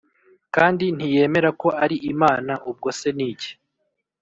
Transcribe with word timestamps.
Kandi 0.55 0.85
ntiyemera 0.95 1.49
ko 1.61 1.67
ari 1.83 1.97
imana 2.11 2.53
ubwose 2.69 3.05
niki 3.17 3.51